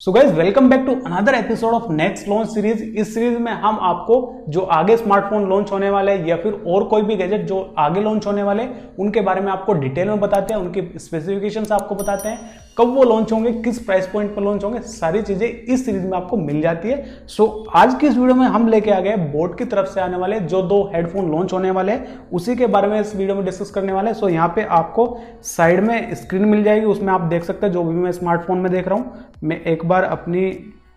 [0.00, 3.78] So guys welcome back to another episode of next launch series इस series में हम
[3.82, 8.00] आपको जो आगे स्मार्टफ़ोन लॉन्च होने वाले या फिर और कोई भी गैजेट जो आगे
[8.00, 8.66] लॉन्च होने वाले
[8.98, 12.38] उनके बारे में आपको डिटेल में बताते हैं, उनकी स्पेसिफिकेशन आपको बताते हैं।
[12.78, 16.16] कब वो लॉन्च होंगे किस प्राइस पॉइंट पर लॉन्च होंगे सारी चीज़ें इस सीरीज़ में
[16.16, 19.16] आपको मिल जाती है। सो so, आज की इस वीडियो में हम लेके आ गए
[19.32, 22.66] बोर्ड की तरफ़ से आने वाले जो दो हेडफोन लॉन्च होने वाले हैं उसी के
[22.66, 25.80] बारे में इस वीडियो में डिस्कस करने वाले हैं। सो so, यहाँ पे आपको साइड
[25.80, 28.88] में स्क्रीन मिल जाएगी उसमें आप देख सकते हैं जो भी मैं स्मार्टफ़ोन में देख
[28.88, 30.50] रहा हूँ मैं एक बार अपनी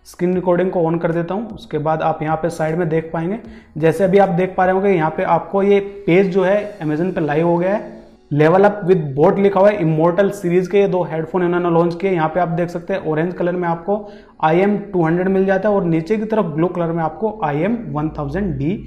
[0.06, 3.10] स्क्रीन रिकॉर्डिंग को ऑन कर देता हूँ उसके बाद आप यहाँ पे साइड में देख
[3.12, 3.38] पाएँगे।
[3.78, 7.12] जैसे अभी आप देख पा रहे होंगे यहाँ पे आपको ये पेज जो है अमेजन
[7.12, 8.01] पे लाइव हो गया है।
[8.32, 11.94] लेवल अप विद बोट लिखा हुआ है इमोर्टल सीरीज़ के ये दो हेडफोन इन्होंने लॉन्च
[12.00, 13.96] किए यहाँ पे आप देख सकते हैं ऑरेंज कलर में आपको
[14.44, 17.38] आई एम टू हंड्रेड मिल जाता है और नीचे की तरफ़ ब्लू कलर में आपको
[17.44, 18.78] I M one thousand D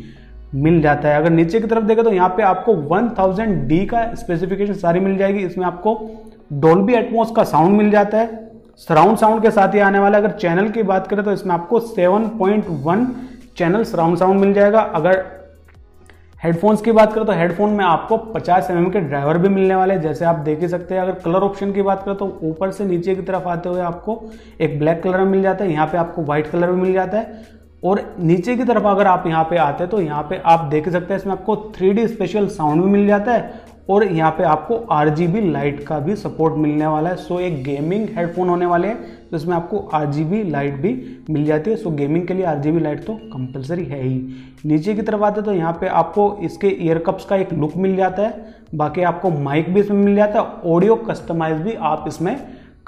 [0.56, 4.04] मिल जाता है। अगर नीचे की तरफ़ देखें तो यहाँ पे आपको 1000 डी का
[4.16, 6.00] स्पेसिफिकेशन सारी मिल जाएगी। इसमें आपको
[6.54, 8.44] डोल्बी एटमोस का साउंड मिल जाता है।
[8.80, 11.80] सराउंड साउंड के साथ ही आने वाला अगर चैनल की बात करें तो इसमें आपको
[11.80, 13.06] 7.1
[13.58, 15.24] चैनल सराउंड साउंड मिल जाएगा। अगर
[16.40, 19.94] हेडफोन्स की बात करें तो हेडफोन में आपको 50 एम के ड्राइवर भी मिलने वाले
[19.94, 22.72] हैं। जैसे आप देख ही सकते हैं, अगर कलर ऑप्शन की बात करें तो ऊपर
[22.72, 24.22] से नीचे की तरफ़ आते हुए आपको
[24.62, 27.18] एक ब्लैक कलर में मिल जाता है, यहाँ पे आपको व्हाइट कलर भी मिल जाता
[27.18, 30.66] है। और नीचे की तरफ़ अगर आप यहाँ पे आते हैं तो यहाँ पे आप
[30.66, 33.54] देख सकते हैं, इसमें आपको थ्री स्पेशल साउंड भी मिल जाता है।
[33.90, 38.08] और यहाँ पे आपको RGB लाइट का भी सपोर्ट मिलने वाला है। सो एक गेमिंग
[38.16, 40.94] हेडफोन होने वाले हैं तो इसमें आपको RGB लाइट भी
[41.30, 44.20] मिल जाती है। सो गेमिंग के लिए RGB लाइट तो कंपलसरी है ही।
[44.66, 47.96] नीचे की तरफ़ आते तो यहाँ पे आपको इसके ईयर कप्स का एक लुक मिल
[47.96, 52.36] जाता है। बाकी आपको माइक भी इसमें मिल जाता है। ऑडियो कस्टमाइज भी आप इसमें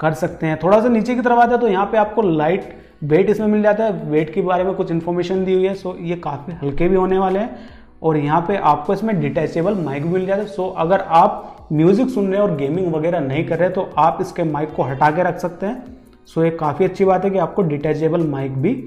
[0.00, 2.76] कर सकते हैं। थोड़ा सा नीचे की तरफ़ आते हैं तो यहाँ पे आपको लाइट
[3.04, 5.96] वेट इसमें मिल जाता है। वेट के बारे में कुछ इन्फॉर्मेशन दी हुई है। सो
[6.00, 10.26] ये काफ़ी हल्के भी होने वाले हैं। और यहाँ पे आपको इसमें डिटैचेबल माइक मिल
[10.26, 13.68] जाता है। सो अगर आप म्यूज़िक सुन रहे हैं और गेमिंग वगैरह नहीं कर रहे
[13.70, 15.96] तो आप इसके माइक को हटा के रख सकते हैं।
[16.26, 18.82] सो ये काफ़ी अच्छी बात है कि आपको डिटैचेबल माइक भी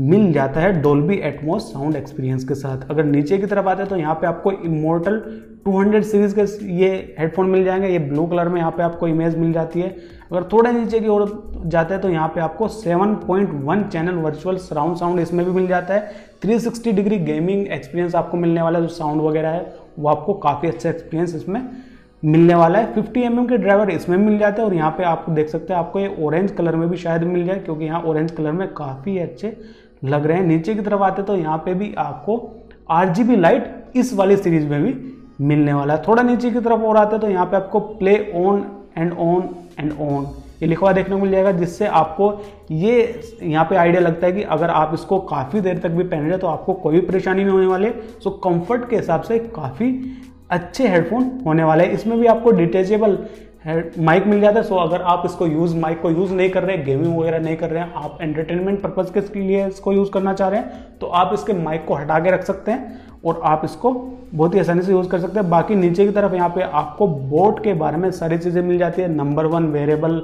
[0.00, 3.88] मिल जाता है डोल्बी एटमोस साउंड एक्सपीरियंस के साथ। अगर नीचे की तरफ़ आते हैं
[3.90, 5.18] तो यहाँ पे आपको इमोर्टल
[5.66, 6.42] 200 सीरीज़ के
[6.74, 9.96] ये हेडफोन मिल जाएँगे। ये ब्लू कलर में यहाँ पे आपको इमेज मिल जाती है।
[10.30, 11.26] अगर थोड़े नीचे की ओर
[11.66, 15.94] जाते हैं तो यहाँ पे आपको 7.1 चैनल वर्चुअल सराउंड साउंड इसमें भी मिल जाता
[15.94, 16.10] है।
[16.42, 20.68] 360 डिग्री गेमिंग एक्सपीरियंस आपको मिलने वाला है, जो साउंड वगैरह है, वो आपको काफ़ी
[20.68, 21.60] अच्छा एक्सपीरियंस इसमें
[22.22, 25.04] मिलने वाला है। 50 एम mm के ड्राइवर इसमें मिल जाते हैं और यहाँ पे
[25.04, 28.00] आप देख सकते हैं, आपको ये ऑरेंज कलर में भी शायद मिल जाए, क्योंकि यहाँ
[28.02, 29.56] ऑरेंज कलर में काफ़ी अच्छे
[30.04, 32.36] लग रहे हैं। नीचे की तरफ़ आते तो यहाँ पे भी आपको
[32.94, 34.94] RGB लाइट इस वाली सीरीज़ में भी
[35.42, 38.64] मिलने वाला है। थोड़ा नीचे की तरफ़ और आते तो यहाँ पे आपको play on
[38.98, 40.26] and on and on
[40.62, 42.32] ये लिखा हुआ देखने को मिल जाएगा, जिससे आपको
[42.70, 46.28] ये यहाँ पे आइडिया लगता है कि अगर आप इसको काफ़ी देर तक भी पहन
[46.28, 47.90] रहे तो आपको कोई भी परेशानी नहीं होने वाले।
[48.24, 49.92] सो कंफर्ट के हिसाब से काफ़ी
[50.50, 53.18] अच्छे हेडफोन होने वाले हैं। इसमें भी आपको डिटेचेबल
[53.98, 56.76] माइक मिल जाता है। सो अगर आप इसको यूज़ माइक को यूज़ नहीं कर रहे
[56.78, 60.48] गेमिंग वगैरह नहीं कर रहे हैं, आप एंटरटेनमेंट पर्पज़ के लिए इसको यूज़ करना चाह
[60.48, 63.92] रहे हैं तो आप इसके माइक को हटा के रख सकते हैं। और आप इसको
[64.32, 67.06] बहुत ही आसानी से यूज़ कर सकते हैं। बाकी नीचे की तरफ़ यहाँ पे आपको
[67.06, 70.22] बोट के बारे में सारी चीज़ें मिल जाती है। Number one wearable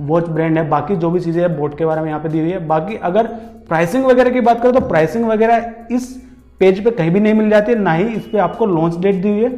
[0.00, 2.40] watch brand है। बाकी जो भी चीज़ें हैं बोट के बारे में यहाँ पे दी
[2.40, 3.26] हुई है। बाकी अगर
[3.68, 6.12] प्राइसिंग वगैरह की बात करें तो प्राइसिंग वगैरह इस
[6.60, 9.22] पेज पे कहीं भी नहीं मिल जाती है। ना ही इस पर आपको लॉन्च डेट
[9.22, 9.50] दी हुई है।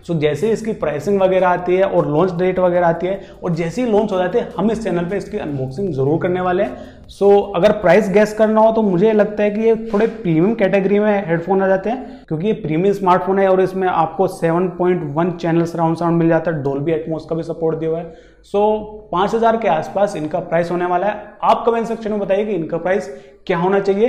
[0.00, 3.54] सो so, जैसे इसकी प्राइसिंग वगैरह आती है और लॉन्च डेट वगैरह आती है और
[3.54, 6.62] जैसे ही लॉन्च हो जाते हैं हम इस चैनल पे इसकी अनबॉक्सिंग ज़रूर करने वाले
[6.62, 10.06] हैं। सो so, अगर प्राइस गैस करना हो तो मुझे लगता है कि ये थोड़े
[10.06, 14.28] प्रीमियम कैटेगरी में हेडफोन आ जाते हैं क्योंकि ये प्रीमियम स्मार्टफ़ोन है और इसमें आपको
[14.30, 18.12] 7.1 चैनल सराउंड साउंड मिल जाता है। डोल्बी एटमोस का भी सपोर्ट दिया हुआ है।
[18.44, 22.44] सो पाँच हज़ार के आसपास इनका प्राइस होने वाला है। आप कमेंट सेक्शन में बताइए
[22.44, 23.08] कि इनका प्राइस
[23.46, 24.08] क्या होना चाहिए।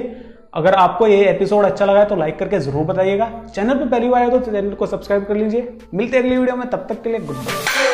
[0.54, 4.10] अगर आपको ये एपिसोड अच्छा लगा है तो लाइक करके ज़रूर बताइएगा। चैनल पर पहली
[4.10, 7.10] बार है तो चैनल को सब्सक्राइब कर लीजिए। मिलते अगली वीडियो में, तब तक के
[7.10, 7.91] लिए गुड बाय